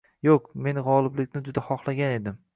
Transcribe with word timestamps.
Yoʻq, 0.27 0.47
men 0.67 0.79
gʻoliblikni 0.87 1.45
juda 1.51 1.67
xohlagan 1.69 2.19
edim 2.19 2.43